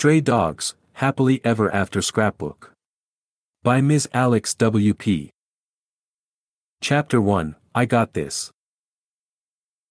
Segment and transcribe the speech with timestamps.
[0.00, 2.72] Stray Dogs, Happily Ever After Scrapbook.
[3.62, 4.08] By Ms.
[4.14, 4.94] Alex W.
[4.94, 5.30] P.
[6.80, 8.50] Chapter 1 I Got This.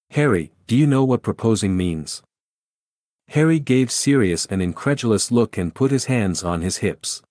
[0.10, 2.24] Harry, do you know what proposing means?
[3.28, 7.22] Harry gave Sirius an incredulous look and put his hands on his hips.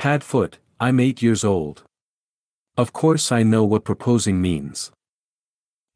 [0.00, 1.84] Padfoot, I'm eight years old.
[2.76, 4.90] Of course I know what proposing means.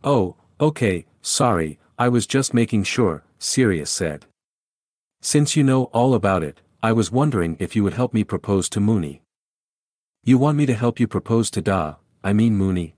[0.05, 4.27] Oh, okay, sorry, I was just making sure, Sirius said.
[5.25, 8.69] Since you know all about it, I was wondering if you would help me propose
[8.71, 9.23] to Moony.
[10.25, 11.95] You want me to help you propose to Da,
[12.25, 12.97] I mean Moony?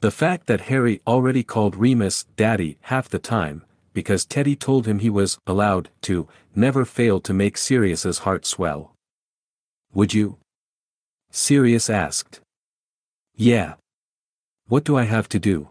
[0.00, 4.98] The fact that Harry already called Remus daddy half the time, because Teddy told him
[4.98, 8.94] he was allowed to, never failed to make Sirius's heart swell.
[9.92, 10.38] Would you?
[11.30, 12.40] Sirius asked.
[13.36, 13.74] Yeah.
[14.68, 15.68] What do I have to do?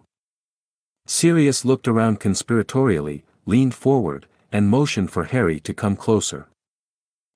[1.07, 6.47] Sirius looked around conspiratorially, leaned forward, and motioned for Harry to come closer.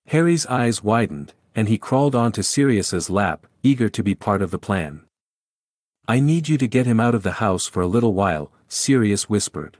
[0.08, 4.60] Harry's eyes widened, and he crawled onto Sirius's lap, eager to be part of the
[4.60, 5.04] plan.
[6.08, 9.30] I need you to get him out of the house for a little while, Sirius
[9.30, 9.78] whispered.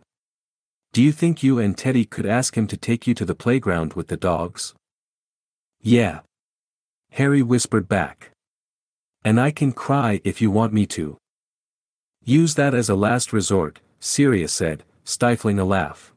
[0.94, 3.94] Do you think you and Teddy could ask him to take you to the playground
[3.94, 4.74] with the dogs?
[5.82, 6.20] Yeah.
[7.12, 8.30] Harry whispered back.
[9.26, 11.18] And I can cry if you want me to.
[12.24, 16.13] Use that as a last resort, Sirius said, stifling a laugh.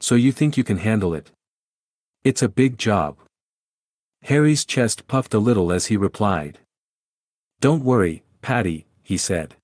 [0.00, 1.30] So you think you can handle it?
[2.24, 3.16] It's a big job.
[4.22, 6.58] Harry's chest puffed a little as he replied.
[7.60, 9.56] Don't worry, Paddy, he said.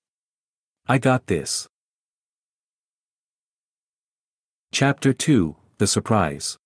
[0.87, 1.67] I got this.
[4.71, 6.57] Chapter 2 The Surprise.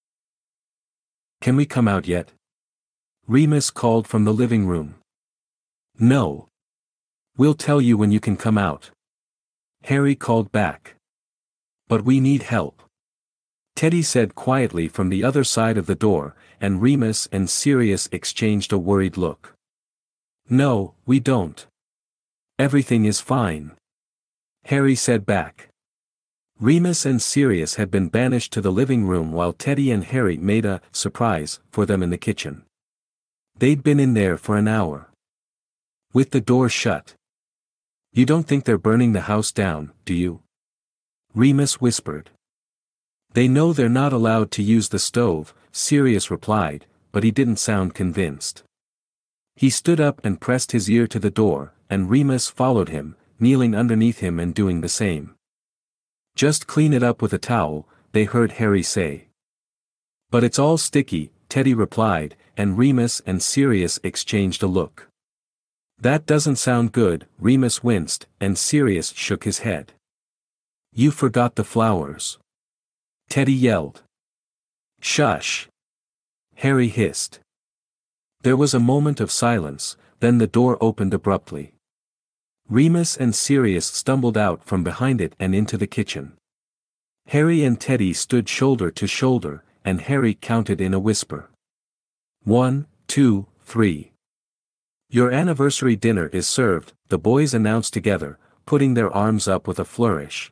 [1.39, 2.31] Can we come out yet?
[3.27, 4.95] Remus called from the living room.
[5.97, 6.49] No.
[7.37, 8.91] We'll tell you when you can come out.
[9.83, 10.95] Harry called back.
[11.87, 12.83] But we need help.
[13.81, 18.71] Teddy said quietly from the other side of the door, and Remus and Sirius exchanged
[18.71, 19.55] a worried look.
[20.47, 21.65] No, we don't.
[22.59, 23.71] Everything is fine.
[24.65, 25.69] Harry said back.
[26.59, 30.63] Remus and Sirius had been banished to the living room while Teddy and Harry made
[30.63, 32.65] a surprise for them in the kitchen.
[33.57, 35.09] They'd been in there for an hour.
[36.13, 37.15] With the door shut.
[38.13, 40.43] You don't think they're burning the house down, do you?
[41.33, 42.29] Remus whispered.
[43.33, 47.93] They know they're not allowed to use the stove, Sirius replied, but he didn't sound
[47.93, 48.63] convinced.
[49.55, 53.75] He stood up and pressed his ear to the door, and Remus followed him, kneeling
[53.75, 55.35] underneath him and doing the same.
[56.35, 59.27] Just clean it up with a towel, they heard Harry say.
[60.29, 65.07] But it's all sticky, Teddy replied, and Remus and Sirius exchanged a look.
[65.99, 69.93] That doesn't sound good, Remus winced, and Sirius shook his head.
[70.93, 72.37] You forgot the flowers.
[73.31, 74.03] Teddy yelled.
[74.99, 75.69] Shush.
[76.55, 77.39] Harry hissed.
[78.41, 81.71] There was a moment of silence, then the door opened abruptly.
[82.67, 86.33] Remus and Sirius stumbled out from behind it and into the kitchen.
[87.27, 91.49] Harry and Teddy stood shoulder to shoulder, and Harry counted in a whisper.
[92.43, 94.11] One, two, three.
[95.09, 99.85] Your anniversary dinner is served, the boys announced together, putting their arms up with a
[99.85, 100.51] flourish.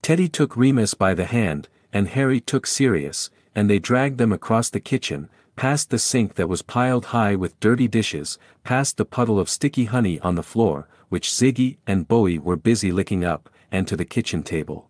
[0.00, 4.70] Teddy took Remus by the hand, and Harry took Sirius, and they dragged them across
[4.70, 9.38] the kitchen, past the sink that was piled high with dirty dishes, past the puddle
[9.38, 13.86] of sticky honey on the floor, which Ziggy and Bowie were busy licking up, and
[13.86, 14.88] to the kitchen table.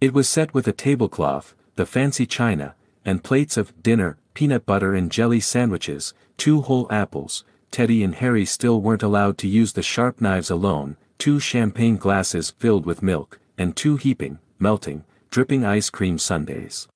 [0.00, 2.74] It was set with a tablecloth, the fancy china,
[3.04, 8.44] and plates of dinner, peanut butter and jelly sandwiches, two whole apples, Teddy and Harry
[8.44, 13.40] still weren't allowed to use the sharp knives alone, two champagne glasses filled with milk,
[13.56, 16.86] and two heaping, melting, dripping ice cream sundaes.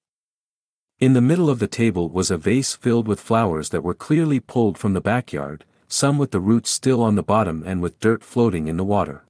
[1.01, 4.41] In the middle of the table was a vase filled with flowers that were clearly
[4.41, 8.23] pulled from the backyard, some with the roots still on the bottom and with dirt
[8.23, 9.25] floating in the water.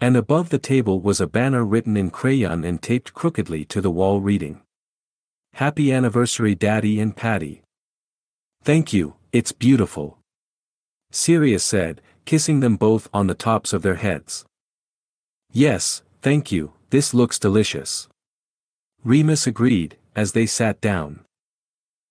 [0.00, 3.90] And above the table was a banner written in crayon and taped crookedly to the
[3.90, 4.62] wall reading.
[5.52, 7.60] Happy anniversary Daddy and Paddy.
[8.62, 10.16] Thank you, it's beautiful.
[11.10, 14.46] Sirius said, kissing them both on the tops of their heads.
[15.52, 18.08] Yes, thank you, this looks delicious.
[19.04, 21.24] Remus agreed, as they sat down.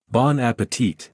[0.10, 1.10] Bon appetit.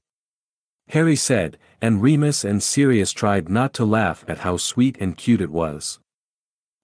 [0.88, 5.40] Harry said, and Remus and Sirius tried not to laugh at how sweet and cute
[5.40, 5.98] it was.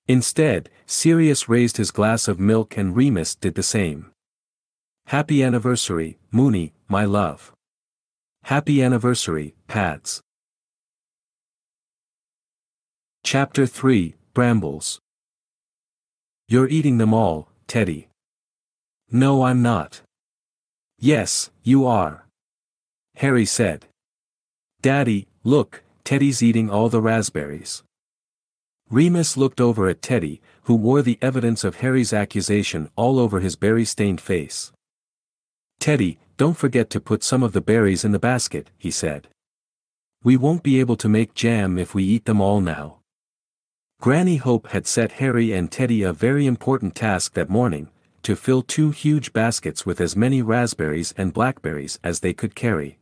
[0.07, 4.11] Instead, Sirius raised his glass of milk and Remus did the same.
[5.07, 7.53] Happy anniversary, Moony, my love.
[8.45, 10.23] Happy anniversary, Pads.
[13.23, 15.01] Chapter 3 Brambles
[16.49, 18.09] you're eating them all, Teddy.
[19.11, 20.01] No I'm not.
[20.99, 22.27] Yes, you are.
[23.17, 23.87] Harry said.
[24.81, 27.83] Daddy, look, Teddy's eating all the raspberries.
[28.91, 33.55] Remus looked over at Teddy, who wore the evidence of Harry's accusation all over his
[33.55, 34.73] berry-stained face.
[35.79, 39.29] Teddy, don't forget to put some of the berries in the basket, he said.
[40.25, 42.98] We won't be able to make jam if we eat them all now.
[44.01, 47.89] Granny Hope had set Harry and Teddy a very important task that morning,
[48.23, 53.01] to fill two huge baskets with as many raspberries and blackberries as they could carry.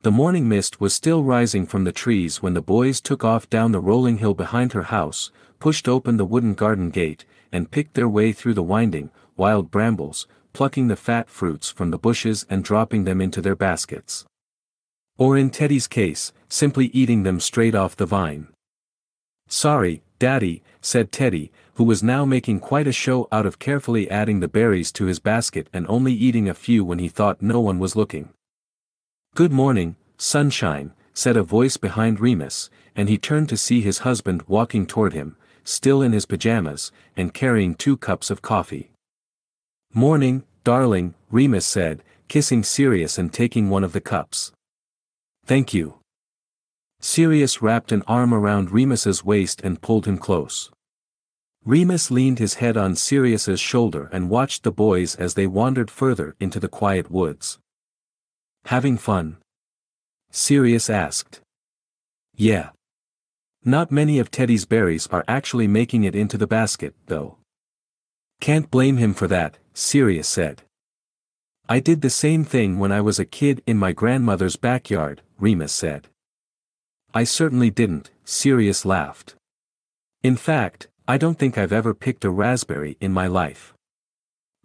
[0.00, 3.72] The morning mist was still rising from the trees when the boys took off down
[3.72, 8.08] the rolling hill behind her house, pushed open the wooden garden gate, and picked their
[8.08, 13.04] way through the winding, wild brambles, plucking the fat fruits from the bushes and dropping
[13.04, 14.24] them into their baskets.
[15.18, 18.48] Or in Teddy's case, simply eating them straight off the vine.
[19.48, 24.40] Sorry, Daddy, said Teddy, who was now making quite a show out of carefully adding
[24.40, 27.78] the berries to his basket and only eating a few when he thought no one
[27.78, 28.30] was looking.
[29.34, 34.42] Good morning, sunshine, said a voice behind Remus, and he turned to see his husband
[34.48, 38.90] walking toward him, still in his pajamas, and carrying two cups of coffee.
[39.94, 44.52] Morning, darling, Remus said, kissing Sirius and taking one of the cups.
[45.46, 45.94] Thank you.
[47.00, 50.70] Sirius wrapped an arm around Remus's waist and pulled him close.
[51.64, 56.34] Remus leaned his head on Sirius's shoulder and watched the boys as they wandered further
[56.40, 57.58] into the quiet woods.
[58.64, 59.36] Having fun?
[60.30, 61.40] Sirius asked.
[62.36, 62.70] Yeah.
[63.64, 67.36] Not many of Teddy's berries are actually making it into the basket, though.
[68.40, 70.62] Can't blame him for that, Sirius said.
[71.68, 75.72] I did the same thing when I was a kid in my grandmother's backyard, Remus
[75.72, 76.08] said.
[77.14, 79.34] I certainly didn't, Sirius laughed.
[80.22, 83.72] In fact, I don't think I've ever picked a raspberry in my life.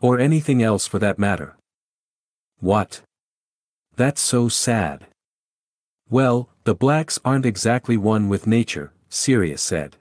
[0.01, 1.55] Or anything else for that matter.
[2.59, 3.01] What?
[3.95, 5.07] That's so sad.
[6.09, 9.95] Well, the Blacks aren't exactly one with nature, Sirius said.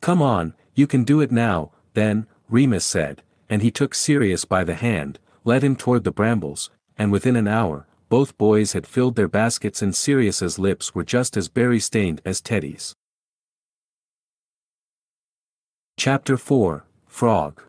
[0.00, 4.64] Come on, you can do it now, then, Remus said, and he took Sirius by
[4.64, 9.16] the hand, led him toward the brambles, and within an hour, both boys had filled
[9.16, 12.94] their baskets and Sirius's lips were just as berry-stained as Teddy's.
[15.96, 17.62] Chapter 4, Frog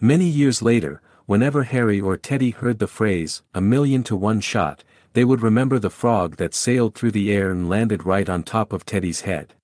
[0.00, 4.82] Many years later, whenever Harry or Teddy heard the phrase, a million to one shot,
[5.12, 8.72] they would remember the frog that sailed through the air and landed right on top
[8.72, 9.54] of Teddy's head.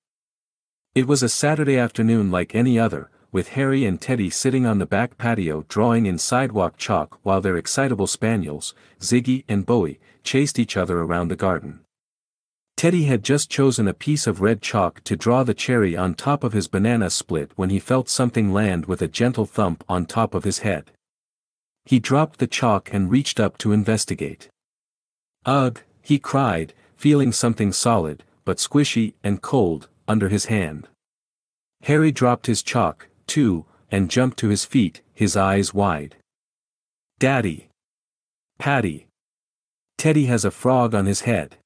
[0.94, 4.86] It was a Saturday afternoon like any other, with Harry and Teddy sitting on the
[4.86, 10.76] back patio drawing in sidewalk chalk while their excitable spaniels, Ziggy and Bowie, chased each
[10.76, 11.80] other around the garden.
[12.76, 16.44] Teddy had just chosen a piece of red chalk to draw the cherry on top
[16.44, 20.34] of his banana split when he felt something land with a gentle thump on top
[20.34, 20.90] of his head.
[21.86, 24.48] He dropped the chalk and reached up to investigate.
[25.46, 30.88] Ugh, he cried, feeling something solid, but squishy and cold, under his hand.
[31.84, 36.16] Harry dropped his chalk, too, and jumped to his feet, his eyes wide.
[37.18, 37.68] Daddy!
[38.58, 39.06] Paddy!
[39.98, 41.56] Teddy has a frog on his head.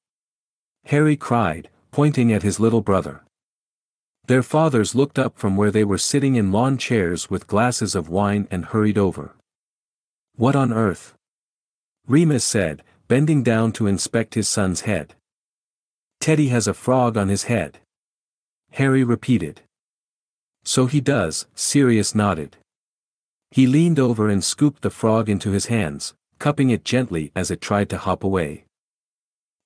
[0.85, 3.23] Harry cried, pointing at his little brother.
[4.27, 8.07] Their fathers looked up from where they were sitting in lawn chairs with glasses of
[8.07, 9.35] wine and hurried over.
[10.35, 11.13] What on earth?
[12.07, 15.15] Remus said, bending down to inspect his son's head.
[16.19, 17.79] Teddy has a frog on his head.
[18.71, 19.61] Harry repeated.
[20.63, 22.57] So he does, Sirius nodded.
[23.49, 27.61] He leaned over and scooped the frog into his hands, cupping it gently as it
[27.61, 28.65] tried to hop away.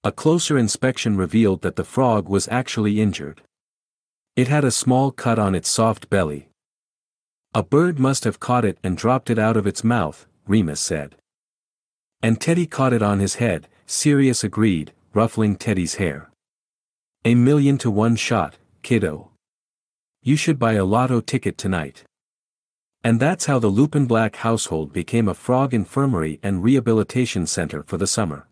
[0.03, 3.41] A closer inspection revealed that the frog was actually injured.
[4.35, 6.49] It had a small cut on its soft belly.
[7.53, 11.15] A bird must have caught it and dropped it out of its mouth, Remus said.
[12.21, 16.29] And Teddy caught it on his head, Sirius agreed, ruffling Teddy's hair.
[17.23, 19.31] A million to one shot, kiddo.
[20.27, 22.03] You should buy a lotto ticket tonight.
[23.03, 27.97] And that's how the Lupin Black household became a frog infirmary and rehabilitation center for
[27.97, 28.47] the summer.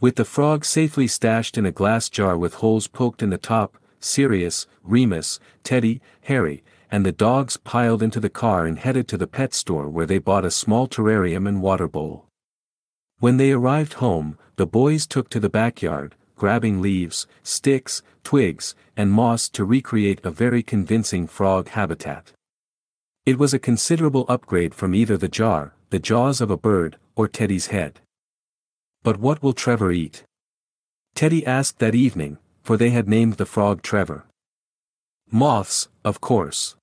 [0.00, 3.78] With the frog safely stashed in a glass jar with holes poked in the top,
[4.00, 9.28] Sirius, Remus, Teddy, Harry, and the dogs piled into the car and headed to the
[9.28, 12.26] pet store where they bought a small terrarium and water bowl.
[13.20, 19.10] When they arrived home, the boys took to the backyard, grabbing leaves, sticks, twigs, and
[19.10, 22.32] moss to recreate a very convincing frog habitat.
[23.26, 27.28] It was a considerable upgrade from either the jar, the jaws of a bird, or
[27.28, 28.00] Teddy's head.
[29.02, 30.24] But what will Trevor eat?
[31.14, 34.24] Teddy asked that evening, for they had named the frog Trevor.
[35.30, 36.76] Moths, of course.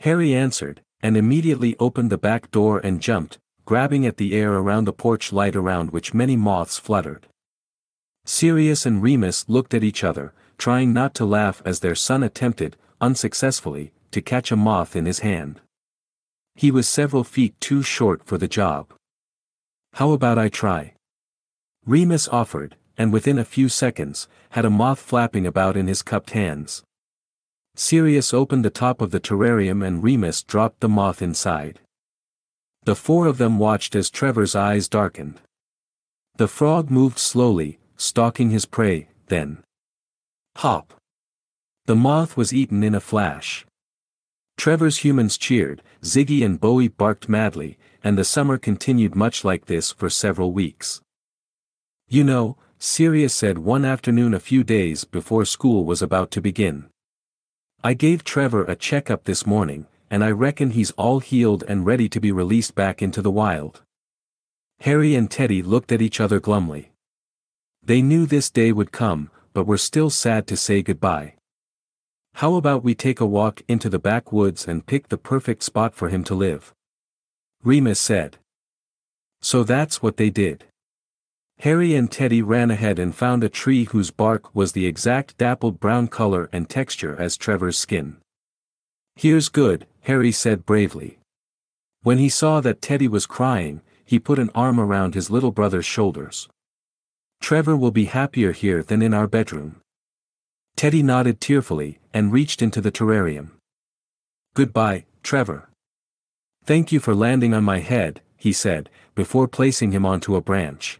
[0.00, 4.84] Harry answered, and immediately opened the back door and jumped, grabbing at the air around
[4.84, 7.26] the porch light around which many moths fluttered.
[8.26, 12.76] Sirius and Remus looked at each other, trying not to laugh as their son attempted,
[13.00, 15.60] unsuccessfully, to catch a moth in his hand.
[16.56, 18.92] He was several feet too short for the job.
[19.94, 20.94] How about I try?
[21.86, 26.30] Remus offered, and within a few seconds, had a moth flapping about in his cupped
[26.30, 26.82] hands.
[27.76, 31.78] Sirius opened the top of the terrarium and Remus dropped the moth inside.
[32.84, 35.40] The four of them watched as Trevor's eyes darkened.
[36.36, 39.62] The frog moved slowly, stalking his prey, then.
[40.56, 40.94] Hop!
[41.86, 43.66] The moth was eaten in a flash.
[44.56, 49.92] Trevor's humans cheered, Ziggy and Bowie barked madly, and the summer continued much like this
[49.92, 51.00] for several weeks.
[52.08, 56.86] You know, Sirius said one afternoon a few days before school was about to begin.
[57.82, 62.08] I gave Trevor a checkup this morning, and I reckon he's all healed and ready
[62.08, 63.82] to be released back into the wild.
[64.80, 66.92] Harry and Teddy looked at each other glumly.
[67.86, 71.34] They knew this day would come, but were still sad to say goodbye.
[72.34, 76.08] How about we take a walk into the backwoods and pick the perfect spot for
[76.08, 76.74] him to live?
[77.62, 78.38] Remus said.
[79.40, 80.64] So that's what they did.
[81.60, 85.78] Harry and Teddy ran ahead and found a tree whose bark was the exact dappled
[85.78, 88.16] brown color and texture as Trevor's skin.
[89.14, 91.20] Here's good, Harry said bravely.
[92.02, 95.86] When he saw that Teddy was crying, he put an arm around his little brother's
[95.86, 96.48] shoulders.
[97.40, 99.80] Trevor will be happier here than in our bedroom.
[100.76, 103.52] Teddy nodded tearfully, and reached into the terrarium.
[104.54, 105.68] Goodbye, Trevor.
[106.64, 110.98] Thank you for landing on my head, he said, before placing him onto a branch.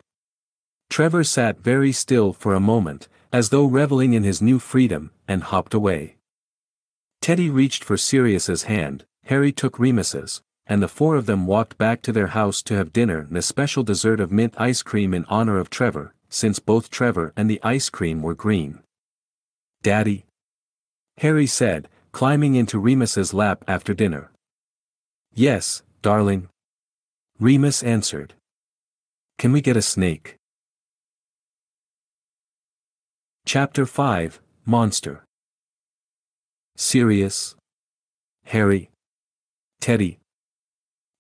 [0.89, 5.43] Trevor sat very still for a moment, as though reveling in his new freedom, and
[5.43, 6.17] hopped away.
[7.21, 12.03] Teddy reached for Sirius's hand, Harry took Remus's, and the four of them walked back
[12.03, 15.25] to their house to have dinner and a special dessert of mint ice cream in
[15.29, 18.81] honor of Trevor, since both Trevor and the ice cream were green.
[19.83, 20.25] Daddy?
[21.19, 24.31] Harry said, climbing into Remus's lap after dinner.
[25.35, 26.49] Yes, darling.
[27.39, 28.35] Remus answered.
[29.39, 30.37] Can we get a snake?
[33.45, 35.23] Chapter 5 Monster
[36.77, 37.55] Sirius
[38.47, 38.91] Harry
[39.81, 40.19] Teddy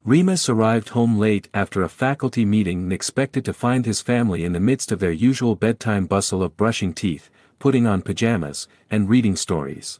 [0.07, 4.53] Remus arrived home late after a faculty meeting and expected to find his family in
[4.53, 9.35] the midst of their usual bedtime bustle of brushing teeth, putting on pajamas, and reading
[9.35, 9.99] stories.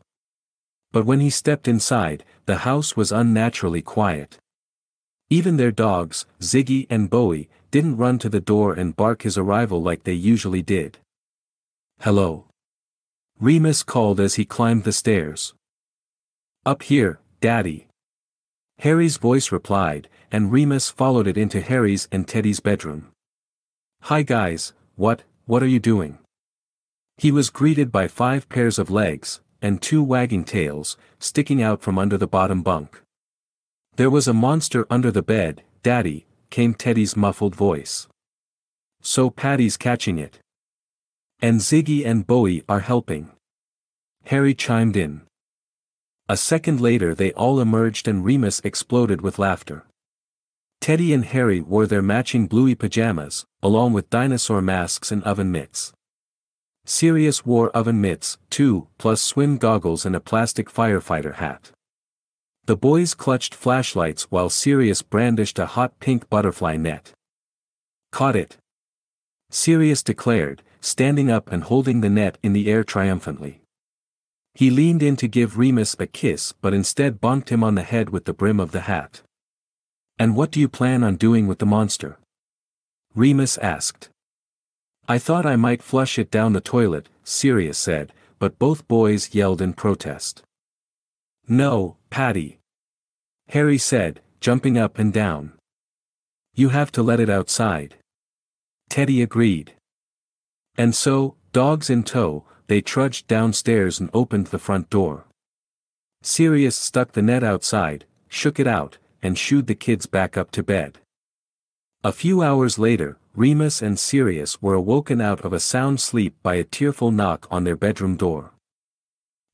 [0.93, 4.39] But when he stepped inside, the house was unnaturally quiet.
[5.29, 9.83] Even their dogs, Ziggy and Bowie, didn't run to the door and bark his arrival
[9.83, 10.99] like they usually did.
[12.03, 12.47] Hello.
[13.41, 15.53] Remus called as he climbed the stairs.
[16.65, 17.86] Up here, Daddy.
[18.81, 23.11] Harry's voice replied, and Remus followed it into Harry's and Teddy's bedroom.
[24.03, 26.19] Hi guys, what, what are you doing?
[27.17, 31.99] He was greeted by five pairs of legs, and two wagging tails, sticking out from
[31.99, 33.01] under the bottom bunk.
[33.97, 38.07] There was a monster under the bed, Daddy, came Teddy's muffled voice.
[39.01, 40.39] So Paddy's catching it.
[41.41, 43.31] And Ziggy and Bowie are helping.
[44.25, 45.26] Harry chimed in.
[46.29, 49.87] A second later they all emerged and Remus exploded with laughter.
[50.81, 55.93] Teddy and Harry wore their matching bluey pajamas, along with dinosaur masks and oven mitts.
[56.85, 61.71] Sirius wore oven mitts, too, plus swim goggles and a plastic firefighter hat.
[62.65, 67.13] The boys clutched flashlights while Sirius brandished a hot pink butterfly net.
[68.11, 68.57] Caught it.
[69.51, 73.61] Sirius declared, standing up and holding the net in the air triumphantly.
[74.57, 78.09] He leaned in to give Remus a kiss but instead bonked him on the head
[78.09, 79.21] with the brim of the hat.
[80.19, 82.19] And what do you plan on doing with the monster?
[83.15, 84.09] Remus asked.
[85.07, 89.61] I thought I might flush it down the toilet, Sirius said, but both boys yelled
[89.61, 90.43] in protest.
[91.47, 92.59] No, Paddy.
[93.49, 95.53] Harry said, jumping up and down.
[96.55, 97.97] You have to let it outside.
[98.89, 99.75] Teddy agreed.
[100.79, 105.25] And so, dogs in tow, they trudged downstairs and opened the front door.
[106.23, 110.63] Sirius stuck the net outside, shook it out, and shooed the kids back up to
[110.63, 110.99] bed.
[112.03, 116.55] A few hours later, Remus and Sirius were awoken out of a sound sleep by
[116.55, 118.53] a tearful knock on their bedroom door.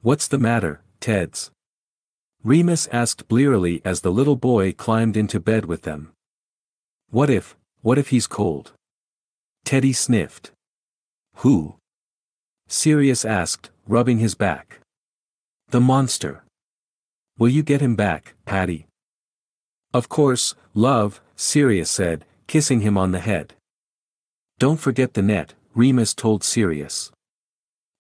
[0.01, 1.51] What's the matter, Teds?
[2.45, 6.13] Remus asked blearily as the little boy climbed into bed with them.
[7.11, 8.73] What if, what if he's cold?
[9.65, 10.51] Teddy sniffed.
[11.37, 11.77] Who?
[12.73, 14.81] Sirius asked, rubbing his back.
[15.69, 16.43] The monster.
[17.37, 18.87] Will you get him back, Paddy?
[19.93, 23.53] Of course, love, Sirius said, kissing him on the head.
[24.59, 27.13] Don't forget the net, Remus told Sirius.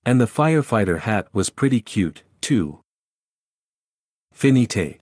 [0.07, 2.81] And the firefighter hat was pretty cute, too.
[4.33, 5.01] Finite.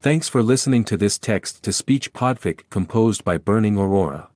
[0.00, 4.28] Thanks for listening to this text to speech podfic composed by Burning Aurora.